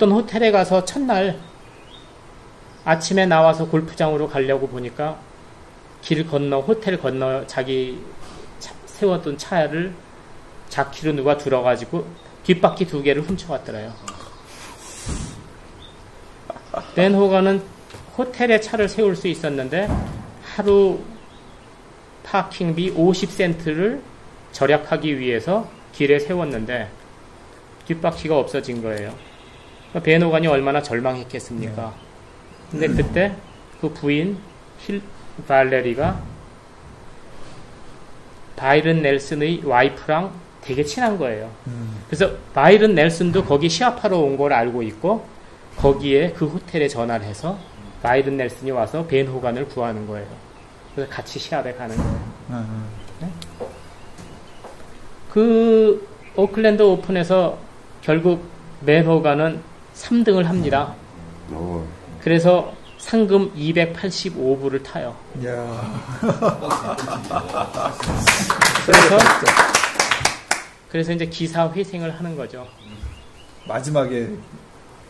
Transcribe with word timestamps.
어떤 0.00 0.12
호텔에 0.12 0.50
가서 0.50 0.82
첫날 0.86 1.38
아침에 2.86 3.26
나와서 3.26 3.68
골프장으로 3.68 4.30
가려고 4.30 4.66
보니까 4.66 5.20
길 6.00 6.26
건너 6.26 6.60
호텔 6.60 6.98
건너 6.98 7.46
자기 7.46 8.02
차, 8.58 8.72
세웠던 8.86 9.36
차를 9.36 9.92
자키로 10.70 11.12
누가 11.12 11.36
들어가지고 11.36 12.06
뒷바퀴 12.44 12.86
두 12.86 13.02
개를 13.02 13.20
훔쳐갔더래요. 13.20 13.92
벤 16.94 17.12
호가는 17.12 17.62
호텔에 18.16 18.58
차를 18.58 18.88
세울 18.88 19.14
수 19.14 19.28
있었는데 19.28 19.86
하루 20.42 21.00
파킹비 22.22 22.94
50센트를 22.94 24.00
절약하기 24.52 25.18
위해서 25.18 25.68
길에 25.92 26.18
세웠는데 26.18 26.88
뒷바퀴가 27.84 28.38
없어진 28.38 28.82
거예요. 28.82 29.29
벤 30.02 30.22
호간이 30.22 30.46
얼마나 30.46 30.80
절망했겠습니까? 30.82 31.92
근데 32.70 32.86
그때 32.88 33.34
그 33.80 33.88
부인 33.92 34.38
힐 34.78 35.02
발레리가 35.48 36.20
바이런 38.56 39.02
넬슨의 39.02 39.62
와이프랑 39.64 40.30
되게 40.60 40.84
친한 40.84 41.18
거예요. 41.18 41.50
그래서 42.06 42.30
바이런 42.52 42.94
넬슨도 42.94 43.44
거기 43.44 43.68
시합하러 43.68 44.18
온 44.18 44.36
걸 44.36 44.52
알고 44.52 44.82
있고 44.82 45.24
거기에 45.76 46.32
그 46.32 46.46
호텔에 46.46 46.86
전화를 46.86 47.24
해서 47.26 47.58
바이런 48.02 48.36
넬슨이 48.36 48.70
와서 48.70 49.06
벤 49.06 49.26
호간을 49.26 49.66
구하는 49.68 50.06
거예요. 50.06 50.26
그래서 50.94 51.10
같이 51.10 51.38
시합에 51.38 51.72
가는 51.74 51.96
거예요. 51.96 52.20
네? 53.20 53.28
그 55.30 56.06
오클랜드 56.36 56.82
오픈에서 56.82 57.58
결국 58.02 58.44
벤 58.84 59.06
호간은 59.06 59.60
3등을 60.00 60.44
합니다. 60.44 60.94
어, 61.50 61.86
그래서 62.20 62.72
상금 62.98 63.52
285불을 63.54 64.82
타요. 64.82 65.16
야. 65.46 66.02
그래서 68.86 69.18
그래서 70.90 71.12
이제 71.12 71.26
기사 71.26 71.70
회생을 71.70 72.10
하는 72.18 72.36
거죠. 72.36 72.66
마지막에 73.66 74.28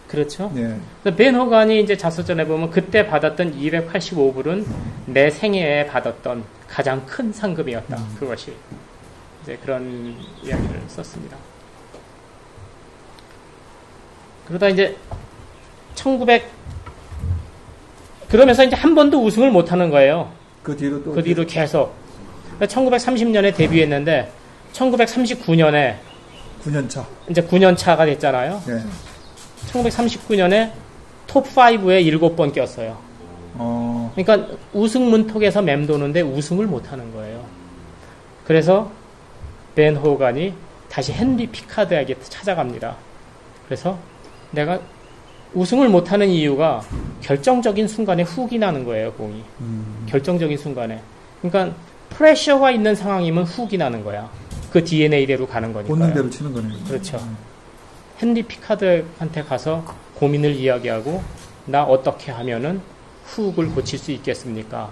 그렇죠. 0.08 0.52
예. 0.56 0.77
벤 1.16 1.34
호간이 1.36 1.80
이제 1.80 1.97
자서전에 1.97 2.44
보면 2.44 2.70
그때 2.70 3.06
받았던 3.06 3.58
285불은 3.58 4.66
내 5.06 5.30
생애에 5.30 5.86
받았던 5.86 6.44
가장 6.69 7.04
큰 7.06 7.32
상금이었다. 7.32 7.97
그것이 8.19 8.52
이제 9.42 9.56
그런 9.62 10.16
이야기를 10.42 10.82
썼습니다. 10.88 11.36
그러다 14.51 14.69
이제 14.69 14.97
1900 15.95 16.45
그러면서 18.29 18.65
이제 18.65 18.75
한 18.77 18.95
번도 18.95 19.25
우승을 19.25 19.51
못 19.51 19.70
하는 19.73 19.91
거예요. 19.91 20.31
그 20.62 20.77
뒤로 20.77 21.03
또 21.03 21.12
그 21.15 21.23
뒤로 21.23 21.45
계속 21.47 21.95
1930년에 22.61 23.55
데뷔했는데 23.55 24.31
1939년에 24.73 25.97
9년 26.65 26.89
차. 26.89 27.06
이제 27.28 27.41
9년 27.43 27.77
차가 27.77 28.05
됐잖아요. 28.05 28.62
예. 28.69 28.83
1939년에 29.72 30.72
톱 31.27 31.47
5에 31.47 32.05
7번 32.19 32.53
꼈어요. 32.53 32.99
어. 33.55 34.12
그러니까 34.15 34.56
우승 34.72 35.09
문턱에서 35.10 35.62
맴도는데 35.62 36.21
우승을 36.22 36.66
못 36.66 36.91
하는 36.93 37.12
거예요. 37.15 37.44
그래서 38.44 38.91
벤 39.77 39.97
호간이 39.97 40.55
다시 40.89 41.12
헨리 41.12 41.47
피카드에게 41.47 42.16
찾아갑니다. 42.21 42.97
그래서 43.66 43.97
내가 44.50 44.81
우승을 45.55 45.88
못 45.88 46.12
하는 46.12 46.28
이유가 46.28 46.81
결정적인 47.22 47.88
순간에 47.88 48.22
훅이 48.22 48.59
나는 48.59 48.84
거예요, 48.84 49.12
공이. 49.15 49.43
음. 49.61 50.06
결정적인 50.09 50.56
순간에. 50.56 51.03
그러니까 51.43 51.77
프레셔가 52.11 52.71
있는 52.71 52.94
상황이면 52.94 53.44
훅이 53.44 53.77
나는 53.77 54.05
거야. 54.05 54.31
그 54.72 54.84
DNA대로 54.84 55.47
가는 55.47 55.72
거니까. 55.72 55.94
본능대로 55.94 56.31
치는 56.31 56.53
거네요. 56.53 56.78
그렇죠. 56.84 57.21
헨리 58.22 58.43
피카드한테 58.43 59.43
가서 59.43 59.84
고민을 60.15 60.55
이야기하고 60.55 61.22
나 61.66 61.84
어떻게 61.84 62.31
하면은 62.31 62.81
훅을 63.25 63.71
고칠 63.71 63.99
수 63.99 64.12
있겠습니까? 64.12 64.91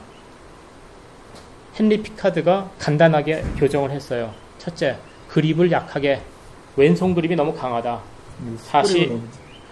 헨리 1.79 2.03
피카드가 2.03 2.71
간단하게 2.79 3.45
교정을 3.59 3.91
했어요. 3.91 4.33
첫째, 4.59 4.97
그립을 5.29 5.71
약하게 5.71 6.23
왼손 6.77 7.15
그립이 7.15 7.37
너무 7.37 7.55
강하다. 7.55 8.01
다시 8.71 9.21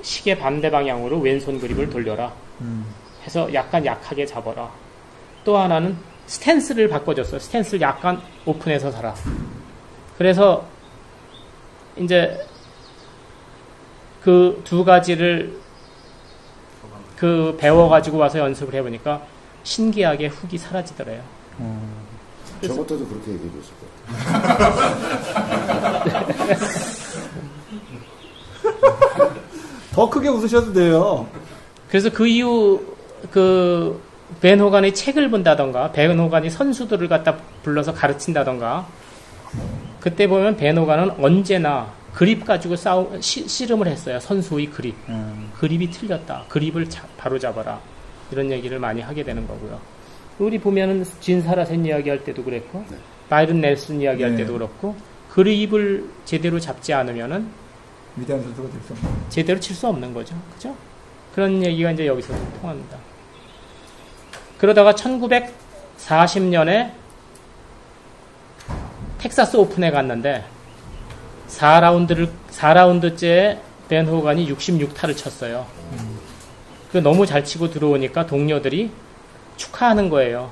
시계 0.07 0.39
반대 0.39 0.71
방향으로 0.71 1.19
왼손 1.19 1.59
그립을 1.59 1.91
돌려라. 1.91 2.33
음. 2.61 2.87
해서 3.25 3.53
약간 3.53 3.85
약하게 3.85 4.25
잡아라. 4.25 4.71
또 5.45 5.59
하나는 5.59 5.97
스탠스를 6.27 6.89
바꿔줬어요. 6.89 7.41
스탠스를 7.41 7.81
약간 7.81 8.23
오픈해서 8.45 8.93
서라. 8.93 9.17
그래서 10.17 10.65
이제 11.97 12.41
그 14.23 14.63
두 14.65 14.85
가지를 14.85 15.59
그 17.17 17.57
배워가지고 17.59 18.19
와서 18.19 18.39
연습을 18.39 18.75
해보니까 18.75 19.27
신기하게 19.65 20.29
훅이 20.29 20.57
사라지더래요. 20.57 21.21
어. 21.59 22.07
저것도 22.63 23.07
그렇게 23.09 23.33
얘기해 23.33 23.51
줬을 23.51 23.75
거예요. 23.81 23.97
더 29.97 30.11
크게 30.11 30.29
웃으셔도 30.29 30.73
돼요. 30.75 31.27
그래서 31.89 32.11
그 32.11 32.27
이후 32.29 32.81
그 33.33 34.01
벤 34.41 34.59
호간이 34.59 34.93
책을 34.93 35.31
본다던가 35.31 35.93
벤 35.93 36.19
호간이 36.19 36.51
선수들을 36.51 37.07
갖다 37.09 37.37
불러서 37.63 37.95
가르친다던가 37.95 38.85
그때 40.01 40.27
보면 40.27 40.57
벤 40.57 40.77
호간은 40.77 41.13
언제나 41.23 41.93
그립 42.13 42.45
가지고 42.45 42.75
싸우 42.75 43.21
시, 43.21 43.47
씨름을 43.47 43.87
했어요 43.87 44.19
선수의 44.19 44.67
그립 44.67 44.97
음. 45.09 45.51
그립이 45.57 45.91
틀렸다 45.93 46.45
그립을 46.49 46.89
자- 46.91 47.07
바로 47.17 47.39
잡아라 47.39 47.79
이런 48.33 48.51
얘기를 48.51 48.81
많이 48.81 49.01
하게 49.01 49.23
되는 49.23 49.47
거고요 49.47 49.79
우리 50.41 50.59
보면은 50.59 51.05
진사라센 51.21 51.87
이야기할 51.87 52.25
때도 52.25 52.43
그랬고 52.43 52.85
바이든 53.29 53.61
넬슨 53.61 54.01
이야기할 54.01 54.33
네. 54.33 54.39
때도 54.39 54.55
그렇고 54.55 54.97
그립을 55.31 56.05
제대로 56.25 56.59
잡지 56.59 56.93
않으면은 56.93 57.47
위대한 58.17 58.43
선수가 58.43 58.69
될 58.71 58.81
수 58.83 58.93
없는. 58.95 59.11
제대로 59.29 59.61
칠 59.61 59.77
수 59.77 59.87
없는 59.89 60.15
거죠. 60.15 60.35
그죠? 60.55 60.75
그런 61.35 61.63
얘기가 61.65 61.91
이제 61.93 62.07
여기서 62.07 62.35
통합니다. 62.61 62.97
그러다가 64.59 64.93
1940년에 64.93 66.93
텍사스 69.19 69.57
오픈에 69.57 69.91
갔는데 69.91 70.45
4라운드를 71.49 72.31
4라운드째 72.53 73.59
벤 73.89 74.07
호간이 74.07 74.51
66타를 74.53 75.17
쳤어요. 75.17 75.67
그 76.91 76.99
너무 76.99 77.27
잘 77.27 77.45
치고 77.45 77.71
들어오니까 77.71 78.27
동료들이 78.27 78.91
축하하는 79.57 80.09
거예요. 80.09 80.51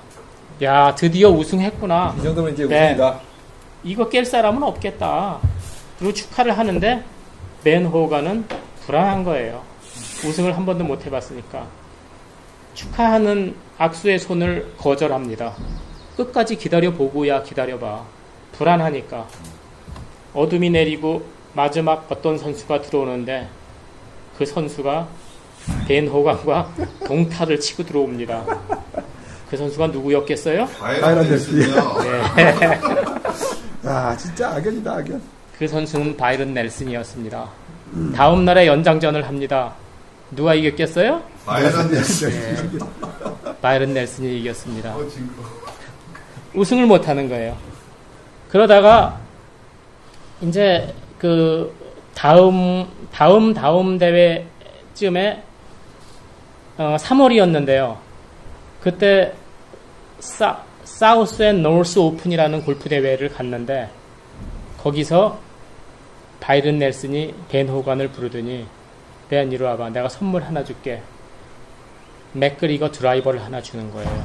야, 0.62 0.94
드디어 0.94 1.30
우승했구나. 1.30 2.14
이 2.18 2.22
정도면 2.22 2.52
이제 2.52 2.66
네. 2.68 2.84
우승이다. 2.92 3.20
이거 3.84 4.08
깰 4.08 4.24
사람은 4.24 4.62
없겠다. 4.62 5.38
그리고 5.98 6.12
축하를 6.12 6.56
하는데 6.56 7.02
벤 7.64 7.86
호가는 7.86 8.44
불안한 8.86 9.24
거예요. 9.24 9.62
우승을 10.26 10.54
한 10.56 10.66
번도 10.66 10.84
못 10.84 11.04
해봤으니까. 11.06 11.66
축하하는 12.74 13.54
악수의 13.78 14.18
손을 14.18 14.74
거절합니다. 14.76 15.54
끝까지 16.16 16.56
기다려보고야 16.56 17.42
기다려봐. 17.42 18.04
불안하니까. 18.52 19.26
어둠이 20.34 20.70
내리고 20.70 21.24
마지막 21.54 22.06
어떤 22.10 22.36
선수가 22.36 22.82
들어오는데 22.82 23.48
그 24.36 24.44
선수가 24.44 25.08
벤 25.88 26.06
호간과 26.08 26.70
동타를 27.06 27.58
치고 27.60 27.84
들어옵니다. 27.84 28.44
그 29.48 29.56
선수가 29.56 29.86
누구였겠어요? 29.86 30.66
바이런 30.66 31.28
넬슨이요. 31.28 32.02
네. 32.02 32.80
아, 33.88 34.16
진짜 34.16 34.50
악연이다, 34.50 34.92
악연. 34.92 35.22
그 35.64 35.68
선수는 35.68 36.14
바이런 36.18 36.52
넬슨이었습니다. 36.52 37.48
다음 38.14 38.44
날에 38.44 38.66
연장전을 38.66 39.26
합니다. 39.26 39.72
누가 40.30 40.52
이겼겠어요? 40.52 41.22
바이런 41.46 41.88
네. 41.88 41.94
넬슨. 41.94 42.78
바이런 43.62 43.94
넬슨이 43.94 44.40
이겼습니다. 44.40 44.94
우승을 46.54 46.84
못 46.84 47.08
하는 47.08 47.30
거예요. 47.30 47.56
그러다가 48.50 49.18
이제 50.42 50.92
그 51.18 51.74
다음 52.14 52.86
다음 53.10 53.54
다음 53.54 53.98
대회쯤에 53.98 55.42
어, 56.76 56.96
3월이었는데요. 57.00 57.96
그때 58.82 59.32
사, 60.18 60.58
사우스 60.84 61.42
앤 61.42 61.62
노스 61.62 61.98
오픈이라는 62.00 62.64
골프 62.64 62.86
대회를 62.90 63.30
갔는데 63.30 63.88
거기서 64.82 65.43
바이런 66.44 66.78
넬슨이 66.78 67.34
벤 67.48 67.68
호간을 67.68 68.08
부르더니 68.08 68.66
벤 69.30 69.50
이리 69.50 69.62
와봐. 69.62 69.90
내가 69.90 70.10
선물 70.10 70.42
하나 70.42 70.62
줄게. 70.62 71.00
맥그리거 72.32 72.90
드라이버를 72.90 73.42
하나 73.42 73.62
주는 73.62 73.90
거예요. 73.90 74.24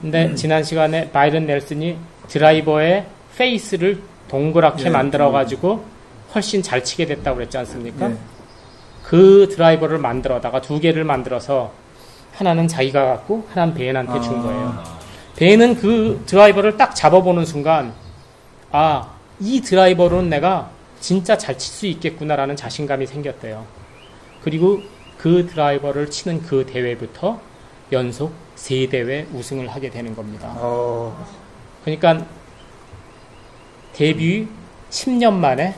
근데 0.00 0.34
지난 0.34 0.64
시간에 0.64 1.10
바이런 1.12 1.46
넬슨이 1.46 1.96
드라이버의 2.26 3.06
페이스를 3.36 4.02
동그랗게 4.28 4.86
예, 4.86 4.90
만들어가지고 4.90 5.84
훨씬 6.34 6.62
잘 6.62 6.82
치게 6.82 7.06
됐다고 7.06 7.36
그랬지 7.36 7.56
않습니까? 7.58 8.08
네. 8.08 8.16
그 9.04 9.48
드라이버를 9.52 9.98
만들어다가 9.98 10.60
두 10.60 10.80
개를 10.80 11.04
만들어서 11.04 11.72
하나는 12.32 12.66
자기가 12.66 13.04
갖고 13.06 13.46
하나는 13.52 13.72
벤한테 13.74 14.20
준 14.20 14.40
아. 14.40 14.42
거예요. 14.42 14.84
벤은 15.36 15.76
그 15.76 16.24
드라이버를 16.26 16.76
딱 16.76 16.96
잡아보는 16.96 17.44
순간 17.44 17.92
아, 18.72 19.15
이 19.40 19.60
드라이버로는 19.60 20.30
내가 20.30 20.70
진짜 21.00 21.36
잘 21.36 21.58
칠 21.58 21.72
수 21.74 21.86
있겠구나라는 21.86 22.56
자신감이 22.56 23.06
생겼대요. 23.06 23.66
그리고 24.42 24.80
그 25.18 25.46
드라이버를 25.46 26.10
치는 26.10 26.42
그 26.42 26.64
대회부터 26.66 27.40
연속 27.92 28.32
세 28.54 28.86
대회 28.88 29.26
우승을 29.32 29.68
하게 29.68 29.90
되는 29.90 30.14
겁니다. 30.16 30.52
어, 30.56 31.26
그러니까 31.84 32.24
데뷔 33.92 34.48
10년 34.90 35.34
만에 35.34 35.74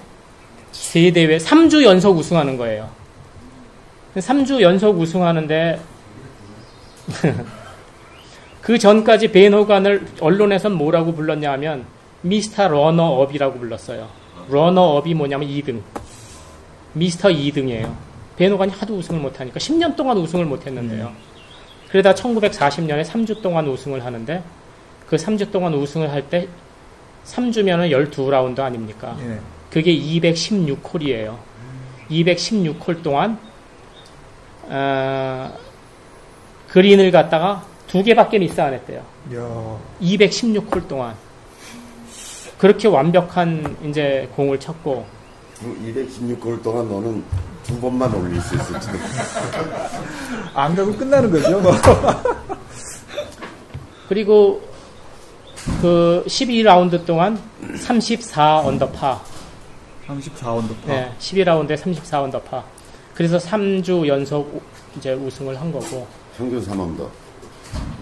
세 0.72 1.10
대회 1.10 1.38
3주 1.38 1.82
연속 1.82 2.16
우승하는 2.16 2.56
거예요. 2.56 2.88
3주 4.16 4.60
연속 4.60 4.98
우승하는데 4.98 5.80
그 8.60 8.78
전까지 8.78 9.32
벤 9.32 9.54
호간을 9.54 10.06
언론에선 10.20 10.72
뭐라고 10.72 11.14
불렀냐 11.14 11.52
하면 11.52 11.84
미스터 12.22 12.68
runner-up이라고 12.68 13.58
불렀어요. 13.58 14.08
runner-up이 14.48 15.14
뭐냐면 15.14 15.48
2등. 15.48 15.80
미스터 16.94 17.28
2등이에요. 17.28 17.94
벤 18.36 18.52
호간이 18.52 18.72
하도 18.72 18.96
우승을 18.96 19.20
못하니까 19.20 19.58
10년 19.58 19.96
동안 19.96 20.16
우승을 20.18 20.44
못했는데요. 20.46 21.12
그러다 21.90 22.14
1940년에 22.14 23.04
3주 23.04 23.42
동안 23.42 23.66
우승을 23.68 24.04
하는데 24.04 24.42
그 25.08 25.16
3주 25.16 25.50
동안 25.50 25.74
우승을 25.74 26.10
할 26.12 26.22
때 26.28 26.48
3주면은 27.24 27.90
12라운드 27.90 28.60
아닙니까? 28.60 29.16
예. 29.20 29.38
그게 29.70 29.94
216홀이에요. 29.94 31.36
216홀 32.10 33.02
동안 33.02 33.38
어, 34.68 35.52
그린을 36.68 37.10
갖다가 37.10 37.64
두 37.86 38.02
개밖에 38.02 38.38
미스 38.38 38.60
안 38.60 38.72
했대요. 38.74 39.02
야, 39.34 39.78
216홀 40.00 40.88
동안 40.88 41.14
그렇게 42.58 42.88
완벽한 42.88 43.76
이제 43.88 44.28
공을 44.34 44.58
쳤고 44.60 45.06
그 45.60 46.36
216골 46.40 46.62
동안 46.62 46.88
너는 46.88 47.22
두 47.64 47.78
번만 47.80 48.12
올릴 48.14 48.40
수 48.40 48.54
있을 48.54 48.78
텐데. 48.80 48.98
안 50.54 50.74
가고 50.74 50.92
끝나는 50.96 51.30
거죠. 51.30 51.60
뭐. 51.60 51.72
그리고 54.08 54.62
그 55.82 56.24
12라운드 56.26 57.04
동안 57.04 57.38
34 57.76 58.60
언더파 58.60 59.20
34원도 60.08 60.68
파. 60.86 60.86
네, 60.86 61.12
12라운드에 61.18 61.76
34 61.76 62.22
언더파 62.22 62.64
그래서 63.14 63.36
3주 63.36 64.06
연속 64.06 64.54
우- 64.54 64.60
이제 64.96 65.12
우승을 65.12 65.60
한 65.60 65.70
거고 65.70 66.06
평균 66.38 66.62
3원 66.64 66.96
더. 66.96 67.10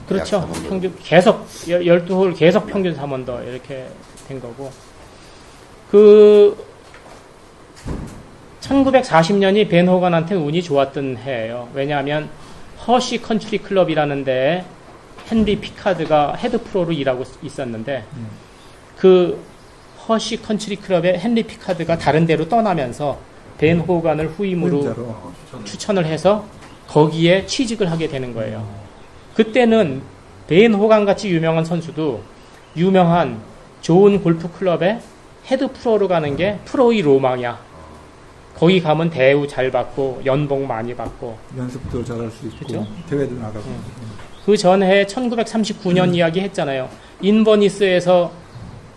그렇죠. 0.07 0.37
약 0.37 0.53
3언더. 0.53 0.69
평균 0.69 0.95
계속 1.03 1.49
12홀 1.49 2.37
계속 2.37 2.67
평균 2.67 2.95
3언더 2.97 3.49
이렇게 3.49 3.89
된 4.27 4.41
거고 4.41 4.71
그 5.91 6.57
1940년이 8.61 9.69
벤 9.69 9.87
호건한테 9.87 10.35
운이 10.35 10.63
좋았던 10.63 11.19
해예요. 11.19 11.69
왜냐하면 11.73 12.29
허시 12.87 13.23
컨트리 13.23 13.59
클럽이라는 13.59 14.25
데에 14.25 14.65
헨리 15.31 15.61
피카드가 15.61 16.35
헤드 16.37 16.63
프로로 16.63 16.93
일하고 16.93 17.25
있었는데 17.43 18.05
음. 18.17 18.29
그 18.97 19.41
허시 20.09 20.43
컨트리 20.43 20.77
클럽의 20.77 21.21
헨리 21.23 21.43
피카드가 21.43 21.99
다른 21.99 22.27
데로 22.27 22.49
떠나면서 22.49 23.19
벤 23.59 23.81
호간을 23.81 24.29
후임으로 24.29 24.83
후임자로. 24.83 25.33
추천을 25.65 26.07
해서 26.07 26.47
거기에 26.89 27.47
취직을 27.47 27.91
하게 27.91 28.07
되는 28.09 28.33
거예요. 28.35 28.67
그때는 29.35 30.03
벤 30.47 30.75
호간 30.75 31.05
같이 31.05 31.29
유명한 31.31 31.65
선수도 31.65 32.23
유명한 32.77 33.41
좋은 33.83 34.23
골프 34.23 34.51
클럽에 34.51 35.01
헤드 35.47 35.71
프로로 35.73 36.09
가는 36.09 36.37
게 36.37 36.59
프로의 36.65 37.03
로망이야. 37.03 37.59
거기 38.57 38.81
가면 38.81 39.11
대우 39.11 39.47
잘 39.47 39.71
받고 39.71 40.23
연봉 40.25 40.67
많이 40.67 40.95
받고 40.95 41.37
연습도 41.59 42.03
잘할 42.05 42.31
수 42.31 42.47
있고 42.47 42.59
그죠? 42.67 42.87
대회도 43.09 43.35
나가고. 43.35 43.65
그 44.45 44.57
전해 44.57 45.05
1939년 45.05 46.15
이야기 46.15 46.41
했잖아요. 46.41 46.89
인버니스에서 47.21 48.33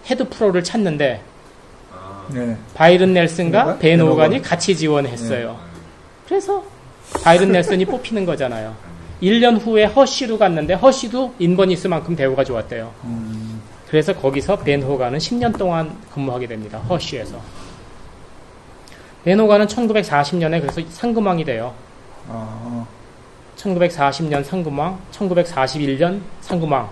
헤드 0.10 0.28
프로를 0.30 0.64
찾는데 0.64 1.22
네. 2.34 2.56
바이런 2.74 3.14
넬슨과 3.14 3.64
그런가? 3.64 3.80
벤 3.80 4.00
호간. 4.00 4.42
같이 4.42 4.76
지원했어요. 4.78 5.58
그래서 6.28 6.64
바이런 7.24 7.52
넬슨이 7.52 7.86
뽑히는 7.86 8.26
거잖아요. 8.26 8.76
1년 9.22 9.60
후에 9.60 9.86
허쉬로 9.86 10.38
갔는데 10.38 10.76
허쉬도 10.76 11.36
인버니스만큼 11.40 12.16
대우가 12.16 12.44
좋았대요. 12.44 12.94
음, 13.04 13.49
그래서 13.90 14.14
거기서 14.14 14.58
벤 14.60 14.84
호간은 14.84 15.18
10년 15.18 15.58
동안 15.58 15.98
근무하게 16.14 16.48
됩니다. 16.48 16.78
허쉬에서. 16.78 17.40
벤 19.24 19.40
호간은 19.40 19.66
1940년에 19.66 20.62
그래서 20.62 20.82
상금왕이 20.90 21.44
돼요. 21.44 21.74
아, 22.28 22.86
1940년 23.58 24.44
상금왕, 24.44 25.00
1941년 25.12 26.22
상금왕, 26.42 26.90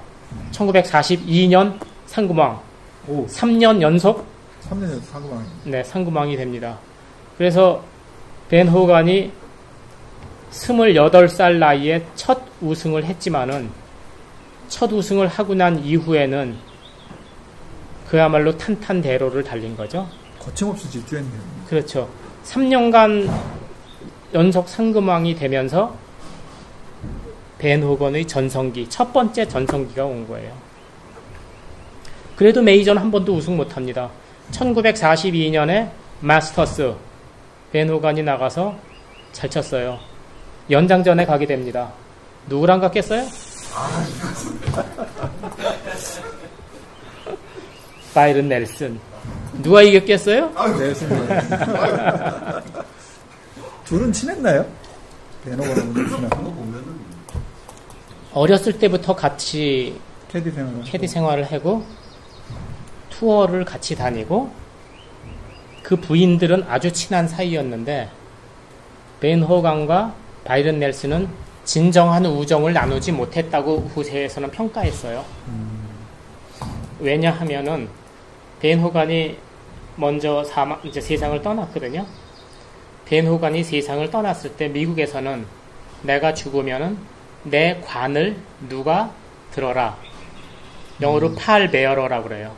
1942년 0.51 1.79
상금왕, 2.07 2.59
오, 3.07 3.25
3년 3.27 3.79
연속 3.81 4.25
3년 4.67 4.83
연속 4.83 5.03
상금왕. 5.03 5.45
네, 5.65 5.83
상금왕이 5.83 6.35
됩니다. 6.35 6.77
그래서 7.37 7.83
벤 8.49 8.67
호간이 8.67 9.31
28살 10.51 11.57
나이에 11.57 12.03
첫 12.15 12.41
우승을 12.61 13.05
했지만은 13.05 13.69
첫 14.67 14.91
우승을 14.91 15.27
하고 15.27 15.53
난 15.53 15.77
이후에는 15.77 16.55
그야말로 18.09 18.57
탄탄대로를 18.57 19.43
달린 19.43 19.75
거죠. 19.75 20.07
거침없이 20.39 20.89
질주했네요. 20.89 21.41
그렇죠. 21.67 22.09
3년간 22.45 23.29
연속 24.33 24.69
상금왕이 24.69 25.35
되면서 25.35 25.95
벤 27.57 27.83
호건의 27.83 28.25
전성기, 28.25 28.89
첫 28.89 29.11
번째 29.11 29.47
전성기가 29.47 30.05
온 30.05 30.27
거예요. 30.27 30.53
그래도 32.35 32.61
메이저는 32.61 33.01
한 33.01 33.11
번도 33.11 33.35
우승 33.35 33.57
못 33.57 33.75
합니다. 33.75 34.09
1942년에 34.51 35.89
마스터스, 36.21 36.93
벤 37.71 37.89
호건이 37.89 38.23
나가서 38.23 38.75
잘 39.31 39.49
쳤어요. 39.49 39.97
연장전에 40.69 41.25
가게 41.25 41.45
됩니다. 41.45 41.91
누구랑 42.47 42.79
갔겠어요? 42.79 43.25
바이른 48.17 48.49
넬슨. 48.49 48.99
누가 49.61 49.83
이겼겠어요? 49.83 50.51
네, 50.79 50.91
승리. 50.95 51.15
둘은 53.85 54.11
친했나요? 54.11 54.65
어렸을 58.33 58.79
때부터 58.79 59.15
같이 59.15 60.01
캐디 60.31 60.49
생활. 60.49 60.83
캐디 60.83 61.07
생활을 61.07 61.43
하고 61.43 61.85
투어를 63.11 63.63
같이 63.63 63.95
다니고 63.95 64.49
그 65.83 65.95
부인들은 65.97 66.63
아주 66.67 66.91
친한 66.91 67.27
사이였는데 67.27 68.09
벤 69.19 69.43
호강과 69.43 70.15
바이런 70.43 70.79
넬슨은 70.79 71.29
진정한 71.65 72.25
우정을 72.25 72.73
나누지 72.73 73.11
못했다고 73.11 73.91
후세에서는 73.93 74.49
평가했어요. 74.49 75.23
왜냐하면은 76.99 77.87
벤 78.59 78.79
호간이 78.79 79.37
먼저 79.95 80.43
사망, 80.43 80.79
이제 80.83 81.01
세상을 81.01 81.41
떠났거든요. 81.41 82.05
벤 83.05 83.27
호간이 83.27 83.63
세상을 83.63 84.09
떠났을 84.09 84.55
때 84.55 84.67
미국에서는 84.67 85.45
내가 86.03 86.33
죽으면은 86.33 86.97
내 87.43 87.79
관을 87.83 88.35
누가 88.67 89.11
들어라. 89.51 89.97
영어로 91.01 91.35
팔 91.35 91.69
베어러라 91.69 92.23
그래요. 92.23 92.55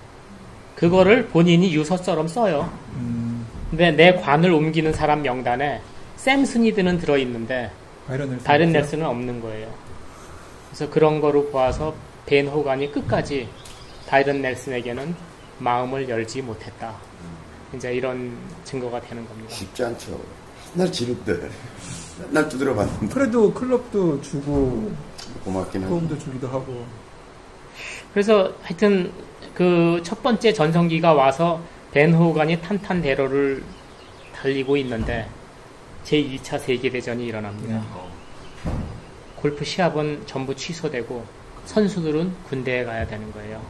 그거를 0.76 1.28
본인이 1.28 1.74
유서처럼 1.74 2.28
써요. 2.28 2.72
음, 2.94 3.46
근데 3.70 3.92
내 3.92 4.14
관을 4.14 4.52
옮기는 4.52 4.94
사람 4.94 5.22
명단에 5.22 5.82
샘 6.16 6.46
스니드는 6.46 6.98
들어있는데 6.98 7.72
바이런? 8.44 8.72
넬슨은 8.72 9.06
없는 9.06 9.42
거예요. 9.42 9.68
그래서 10.70 10.90
그런 10.90 11.22
거로 11.22 11.50
보아서 11.52 11.94
벤 12.26 12.48
호간이 12.48 12.92
끝까지 12.92 13.48
바이런 14.08 14.42
넬슨에게는 14.42 15.16
마음을 15.60 16.08
열지 16.10 16.42
못했다. 16.42 16.96
이제 17.76 17.94
이런 17.94 18.36
증거가 18.64 19.00
되는 19.00 19.28
겁니다. 19.28 19.50
쉽지 19.54 19.84
않죠. 19.84 20.20
맨날 20.74 20.92
지른대. 20.92 21.50
맨날 22.26 22.50
두드려 22.50 22.74
봤는데. 22.76 23.08
프레도 23.08 23.54
클럽도 23.54 24.22
주고 24.22 24.92
고맙긴 25.44 25.84
하고. 25.84 25.96
도움도 25.96 26.18
주기도 26.18 26.48
하고. 26.48 26.86
그래서 28.14 28.54
하여튼 28.64 29.12
그 29.54 30.02
첫 30.04 30.24
번째 30.24 30.54
전성기가 30.54 31.14
와서 31.14 31.62
벤 31.92 32.14
호간이 32.14 32.62
탄탄대로를 32.62 33.64
달리고 34.36 34.78
있는데 34.78 35.28
제 36.04 36.18
2차 36.24 36.60
세계대전이 36.60 37.26
일어납니다. 37.26 37.76
네. 38.66 38.72
골프 39.36 39.64
시합은 39.66 40.24
전부 40.26 40.56
취소되고 40.56 41.26
선수들은 41.66 42.34
군대에 42.46 42.84
가야 42.84 43.06
되는 43.06 43.32
거예요. 43.32 43.62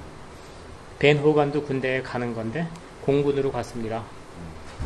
벤 0.99 1.17
호간도 1.17 1.63
군대에 1.63 2.01
가는 2.01 2.33
건데 2.35 2.67
공군으로 3.05 3.51
갔습니다. 3.51 4.03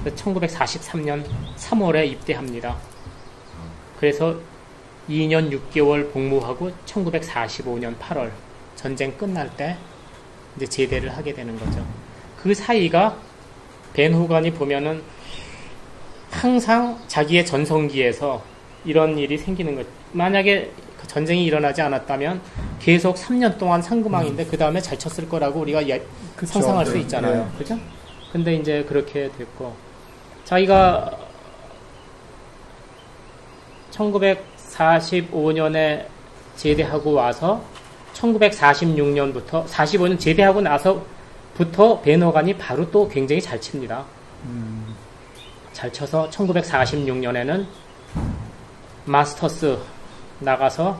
1943년 0.06 1.26
3월에 1.58 2.08
입대합니다. 2.12 2.78
그래서 4.00 4.38
2년 5.10 5.52
6개월 5.52 6.12
복무하고 6.12 6.72
1945년 6.86 7.98
8월 7.98 8.32
전쟁 8.76 9.18
끝날 9.18 9.50
때 9.58 9.76
이제 10.56 10.68
제대를 10.68 11.16
하게 11.16 11.34
되는 11.34 11.58
거죠. 11.60 11.86
그 12.38 12.54
사이가 12.54 13.18
벤 13.94 14.14
호간이 14.14 14.54
보면은 14.54 15.02
항상 16.30 17.00
자기의 17.08 17.46
전성기에서 17.46 18.44
이런 18.86 19.18
일이 19.18 19.38
생기는 19.38 19.76
것. 19.76 19.86
만약에 20.12 20.72
그 20.76 20.83
전쟁이 21.14 21.46
일어나지 21.46 21.80
않았다면 21.84 22.42
계속 22.80 23.16
3년 23.18 23.60
동안 23.60 23.84
상금왕인데 23.84 24.46
그 24.46 24.58
다음에 24.58 24.82
잘 24.82 24.98
쳤을 24.98 25.30
거라고 25.30 25.60
우리가 25.60 25.88
예- 25.88 26.04
그쵸. 26.36 26.54
상상할 26.54 26.88
수 26.88 26.94
네. 26.94 27.02
있잖아요. 27.02 27.44
네. 27.44 27.48
그죠? 27.60 27.78
근데 28.32 28.56
이제 28.56 28.84
그렇게 28.90 29.30
됐고 29.38 29.76
자기가 30.44 31.12
1945년에 33.92 36.08
제대하고 36.56 37.14
와서 37.14 37.64
1946년부터 38.16 39.68
45년 39.68 40.20
제대하고 40.20 40.62
나서부터 40.62 42.02
베너간이 42.02 42.58
바로 42.58 42.90
또 42.90 43.08
굉장히 43.08 43.40
잘 43.40 43.62
칩니다. 43.62 44.04
음, 44.46 44.96
잘 45.74 45.94
쳐서 45.94 46.28
1946년에는 46.32 47.68
마스터스 49.06 49.78
나가서 50.40 51.00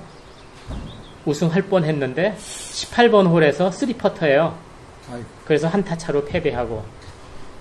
우승할 1.26 1.64
뻔 1.64 1.86
했는데 1.86 2.36
18번 2.38 3.28
홀에서 3.28 3.70
3퍼터예요. 3.70 4.54
아이고. 5.12 5.26
그래서 5.46 5.68
한타 5.68 5.98
차로 5.98 6.26
패배하고 6.26 6.84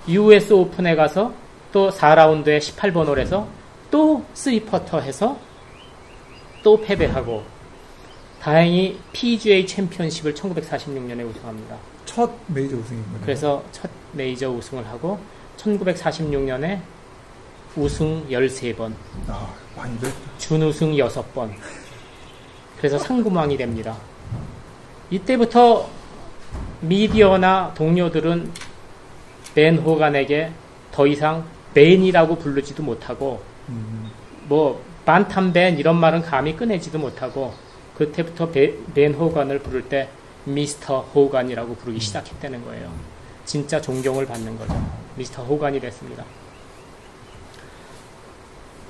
US 0.09 0.53
오픈에 0.53 0.95
가서 0.95 1.33
또 1.73 1.91
4라운드에 1.91 2.59
18번 2.59 3.07
홀에서 3.07 3.47
또 3.91 4.25
3퍼터 4.35 5.01
해서 5.01 5.37
또 6.63 6.81
패배하고 6.81 7.45
다행히 8.41 8.99
PGA 9.13 9.67
챔피언십을 9.67 10.35
1946년에 10.35 11.29
우승합니다. 11.31 11.77
첫 12.05 12.31
메이저 12.49 12.77
우승인 12.77 13.03
거네요. 13.05 13.21
그래서 13.23 13.63
첫 13.71 13.91
메이저 14.13 14.51
우승을 14.51 14.87
하고 14.89 15.19
1946년에 15.57 16.81
우승 17.77 18.27
13번, 18.29 18.93
아, 19.29 19.49
많이 19.77 19.99
됐다. 19.99 20.15
준우승 20.39 20.93
6번. 20.93 21.51
그래서 22.79 22.99
상금왕이 22.99 23.57
됩니다. 23.57 23.97
이때부터 25.11 25.89
미디어나 26.81 27.73
동료들은 27.75 28.51
벤 29.55 29.79
호간에게 29.79 30.51
더 30.91 31.07
이상 31.07 31.45
벤이라고 31.75 32.37
부르지도 32.37 32.83
못하고 32.83 33.41
음, 33.69 34.11
뭐 34.49 34.83
반탐벤 35.05 35.79
이런 35.79 35.97
말은 35.97 36.23
감히 36.23 36.57
꺼내지도 36.57 36.99
못하고 36.99 37.55
그때부터 37.97 38.51
베- 38.51 38.75
벤 38.95 39.15
호간을 39.15 39.61
부를 39.61 39.89
때 39.89 40.09
미스터 40.45 41.01
호간이라고 41.15 41.77
부르기 41.77 42.01
시작했다는 42.01 42.65
거예요. 42.65 42.91
진짜 43.45 43.81
존경을 43.81 44.27
받는 44.27 44.59
거죠. 44.59 44.75
미스터 45.17 45.45
호간이 45.45 45.81
됐습니다. 45.81 46.25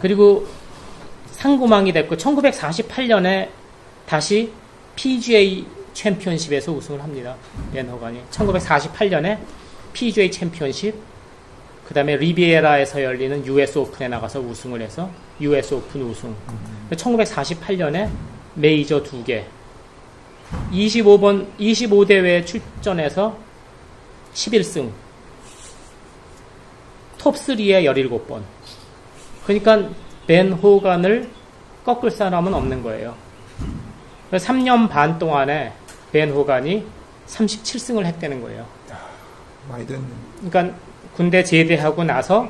그리고 0.03 0.47
상고망이 1.31 1.93
됐고 1.93 2.17
1948년에 2.17 3.49
다시 4.05 4.53
PGA 4.97 5.65
챔피언십에서 5.95 6.73
우승을 6.73 7.01
합니다. 7.01 7.37
벤 7.73 7.89
호간이 7.89 8.21
1948년에 8.31 9.39
PGA 9.93 10.31
챔피언십 10.31 10.95
그 11.87 11.95
다음에 11.95 12.17
리비에라에서 12.17 13.03
열리는 13.03 13.47
US 13.47 13.79
오픈에 13.79 14.09
나가서 14.09 14.41
우승을 14.41 14.81
해서 14.83 15.09
US 15.41 15.75
오픈 15.75 16.03
우승. 16.03 16.35
1948년에 16.91 18.11
메이저 18.55 19.03
두 19.03 19.23
개, 19.23 19.45
25번, 20.73 21.47
25대회에 21.59 22.45
출전해서 22.47 23.39
11승, 24.35 24.91
톱 27.19 27.37
3에 27.37 27.85
17번. 27.85 28.43
그러니까 29.47 29.89
벤 30.27 30.53
호간을 30.53 31.29
꺾을 31.85 32.11
사람은 32.11 32.55
없는 32.55 32.83
거예요. 32.83 33.15
3년 34.31 34.89
반 34.89 35.19
동안에 35.19 35.73
벤 36.13 36.31
호간이 36.31 36.87
37승을 37.27 38.05
했다는 38.05 38.41
거예요. 38.41 38.67
많이 39.69 39.87
됐네. 39.87 40.05
그러니까 40.49 40.77
군대 41.15 41.43
제대하고 41.43 42.05
나서 42.05 42.49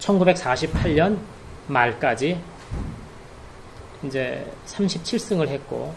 1948년 0.00 1.18
말까지 1.66 2.40
이제 4.04 4.50
37승을 4.66 5.48
했고 5.48 5.94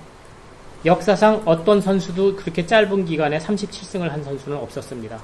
역사상 0.86 1.44
어떤 1.46 1.82
선수도 1.82 2.36
그렇게 2.36 2.66
짧은 2.66 3.06
기간에 3.06 3.38
37승을 3.38 4.10
한 4.10 4.24
선수는 4.24 4.58
없었습니다. 4.58 5.20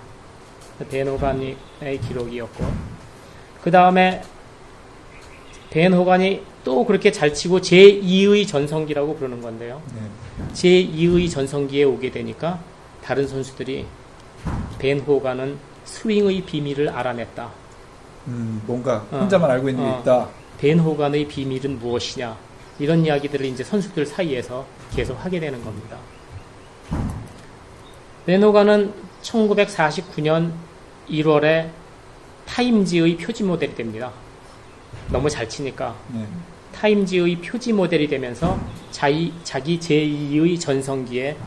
벤호간의 0.89 1.57
기록이었고 2.07 2.65
그 3.63 3.71
다음에 3.71 4.21
벤 5.69 5.93
호간이 5.93 6.41
또 6.63 6.85
그렇게 6.85 7.11
잘 7.11 7.33
치고 7.33 7.59
제2의 7.59 8.47
전성기라고 8.47 9.15
부르는 9.15 9.41
건데요. 9.41 9.81
네. 9.93 10.01
제2의 10.53 11.29
전성기에 11.29 11.83
오게 11.83 12.11
되니까 12.11 12.59
다른 13.03 13.27
선수들이 13.27 13.85
벤 14.79 14.99
호간은 14.99 15.57
스윙의 15.85 16.41
비밀을 16.41 16.89
알아냈다. 16.89 17.49
음, 18.27 18.61
뭔가 18.65 19.05
어. 19.11 19.19
혼자만 19.19 19.49
알고 19.51 19.69
있는 19.69 19.83
게 19.83 19.89
어. 19.89 19.99
있다. 20.01 20.29
벤 20.59 20.79
호간의 20.79 21.27
비밀은 21.27 21.79
무엇이냐? 21.79 22.37
이런 22.79 23.05
이야기들을 23.05 23.45
이제 23.45 23.63
선수들 23.63 24.05
사이에서 24.05 24.65
계속 24.95 25.13
하게 25.23 25.39
되는 25.39 25.63
겁니다. 25.63 25.97
벤 28.25 28.43
호간은 28.43 28.93
1949년 29.21 30.51
1월에 31.09 31.69
타임지의 32.45 33.17
표지 33.17 33.43
모델이 33.43 33.75
됩니다. 33.75 34.11
너무 35.09 35.29
잘 35.29 35.47
치니까 35.47 35.95
네. 36.09 36.25
타임지의 36.73 37.37
표지 37.37 37.73
모델이 37.73 38.07
되면서 38.07 38.59
자기, 38.91 39.33
자기 39.43 39.79
제2의 39.79 40.59
전성기에 40.59 41.37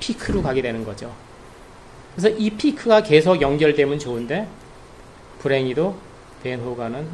피크로 0.00 0.42
가게 0.42 0.62
되는 0.62 0.84
거죠. 0.84 1.12
그래서 2.16 2.28
이 2.36 2.50
피크가 2.50 3.02
계속 3.02 3.40
연결되면 3.40 3.98
좋은데 3.98 4.48
불행히도 5.38 5.96
벤 6.42 6.60
호가는 6.60 7.06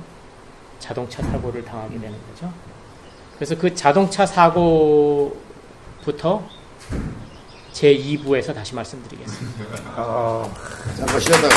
자동차 0.78 1.22
사고를 1.22 1.64
당하게 1.64 1.98
되는 1.98 2.16
거죠. 2.30 2.52
그래서 3.36 3.56
그 3.56 3.74
자동차 3.74 4.24
사고부터 4.24 5.36
제 7.72 7.94
2부에서 7.94 8.54
다시 8.54 8.74
말씀드리겠습니다. 8.74 9.64
아, 9.96 10.50
잠깐 10.96 11.20
쉬었다가. 11.20 11.54